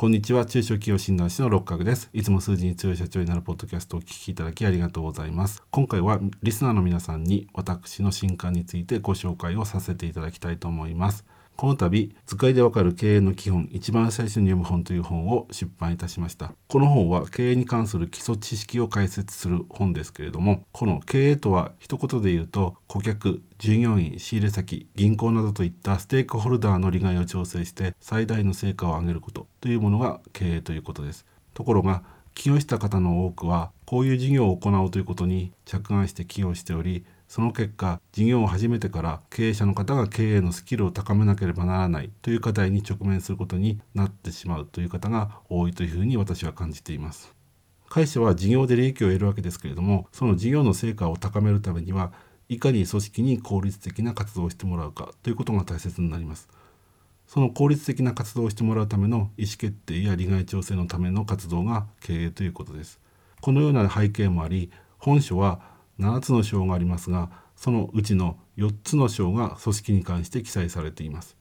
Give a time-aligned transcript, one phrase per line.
[0.00, 0.46] こんにちは。
[0.46, 2.08] 中小企業診断士の六角です。
[2.14, 5.62] いつも数字に強い社長になるポッドキャストをお聞きいただきありがとうございます。
[5.70, 11.26] 今回はリスナーの皆さんに私の新刊についてご紹介をさせていただきたいと思います。
[11.56, 16.52] この度図解でわかる経営の基本一番最初に読む本という本を出版いたしました。
[16.68, 31.26] この本は経営に関する基礎知識を解説する本ですけれどもこの経営とは一言で言うと顧客従業員仕入れ先銀行などといったステークホルダーの利害を調整して最大の成果を上げることというものが経営ということです。
[31.52, 32.02] ところが
[32.34, 47.32] 起業した方の多くはこういう事業を行うということに着眼して起業しておりその結果事業を始めてから経営者の方が経営のスキルを高めなければならないという課題に直面することになってしまうという方が多いというふうに私は感じています。
[47.88, 52.12] 会社は事業で利益を得るわけですけれどもその事業の成果を高めるためには
[52.48, 56.48] いかに組織に効率的な活動をしてもらうかということが大切になります。
[57.28, 62.98] その効率的な活動をしてもらうための意思決定や利害調整のための活動が経営ということです。
[63.40, 65.69] このような背景もあり本書は
[66.00, 71.36] 7つの章がありますがそのうちの4つの章が組織に関して記載されています。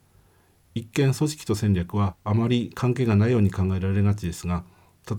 [0.75, 4.63] 一見組織と戦略はあまり関係がないように考えられがちですが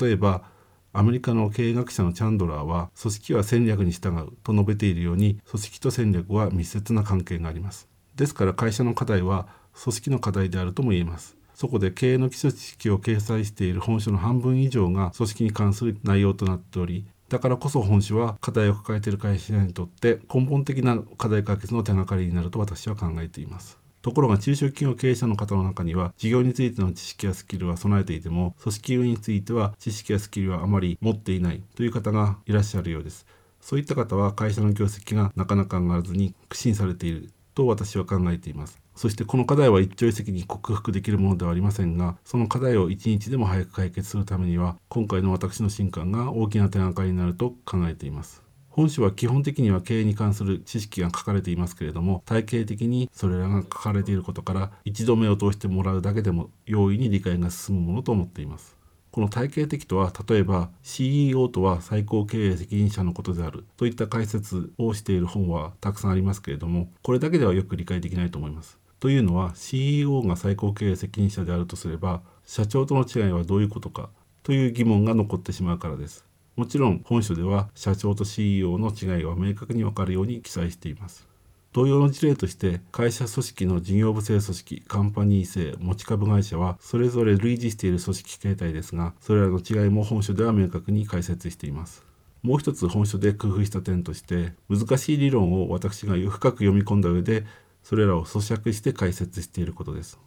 [0.01, 0.45] 例えば
[0.93, 7.89] アメリカの経営学者のチャンドラーは組織は戦略に従うと述べているように組織と戦略は密接な関係があります。
[8.17, 9.49] ですから会社の課題は
[9.81, 11.37] 組織の課題であるとも言えます。
[11.55, 23.79] そこで経営の基礎知識を掲載している本書の半分以上が組織に関する内容となっておりだからこそ本書は課題を抱えている会社にとって根本的な課題解決の手がかりになると私は考えています。
[24.03, 33.27] ところが中小企業経営者の方の中には事業についての知識やスキルは備えていても組織運営については知識やスキルはあまり持っていないという方がいらっしゃるようです。
[33.61, 38.81] そういった方は会社の業績がなかなか上がらずに苦心されていると私は考えています。
[38.95, 48.51] そしてこの課題は一朝一夕に克服できるものではありませんが、その課題を一日でも早く解決するためには、今回の私の新刊が大きな手がかりになると考えています。
[48.71, 58.80] 本書は基本的には経営に関する知識が書かれていますけれども体系的にそれらが書かれていることから一度目を通してもらうだけでも容易に理解が進むものと思っています
[59.11, 74.11] この体系的とは例えば CEO とは最高経営責任者のことであるといった解説をしている本はたくさんありますけれどもこれだけではよく理解できないと思いますというのは CEO が最高経営責任者であるとすれば社長との違いはどういうことか
[74.43, 76.25] という疑問が残ってしまうからです。
[76.57, 81.30] もちろん本書では社長と CEO の違いは明確に分かるように記載しています。
[81.73, 92.05] 同様の事例として会社組織の事業部制組織カンパニー制持ち株会社はそれぞれ類似している組織形態ですがそれらの違いも本書では明確に解説しています
[92.43, 97.45] もう一つ本書で工夫した点として難しい理論を私が深く読み込んだ上で
[97.83, 100.19] それらを咀嚼して解説していることです。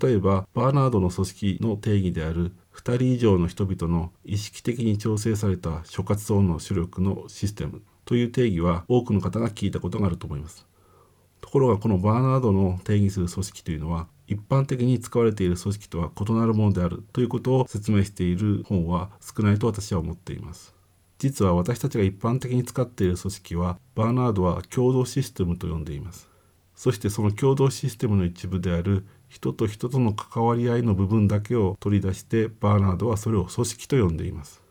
[0.00, 10.71] 例えばバーナードの組織の定義である2人以上の人々の意識的に調整された諸活動の主力のシステムという定義は多くの方が聞いたことがあると思います。
[11.42, 20.74] ところがこのバーナードの定義する組織というのは一般的に使われている組織とは異なるものであるということを説明している本は少ないと私は思っています。
[21.18, 26.28] 実は私たちが一般的に使っている組織はバーナードは共同システムと呼んでいます。
[26.74, 34.62] そしてその共同システムの一部である人と人との関わり合いの部分だけを取り出してバーナードはそれを組織と呼んでいます。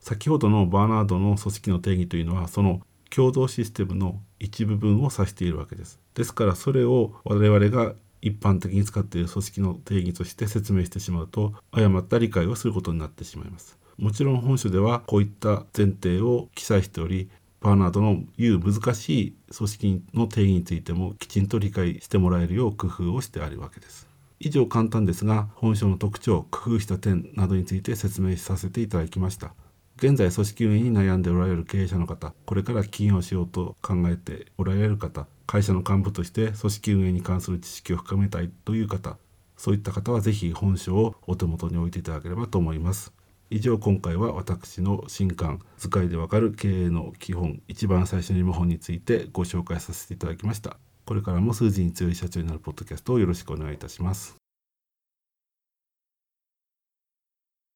[0.00, 2.80] 先ほどのバーナードの組織の定義というのはその
[3.10, 5.98] 共同システムの一部分を指しているわけです。
[6.18, 13.78] ですからそれを我々が一般的に使っている組織の定義として説明してしまうと誤った理解をすることになってしまいます。
[13.98, 17.30] もちろん本書ではこういった前提を記載しており
[17.60, 24.08] バーナードの言う難しい組織の定義についてもきちんと理解してもらえるよう工夫をしてあるわけです。
[24.40, 29.54] 以上簡単ですが本書の特徴工夫した点などについて説明させていただきました。
[29.98, 39.16] 現在組織運営に悩んでおられる経営者の方これから起業しようと考えておられる方会社の幹部として組織運営に関する知識を深めたいという方
[39.56, 43.12] そういった方は是非本書をお手元に置いていただければと思います。
[43.50, 54.36] 以上今回は私の新刊「図解でわかる経営の基本一番最初に読本」についてご紹介させていただきましたこれからも数字に強い社長になるポッドキャストをよろしくお願いいたします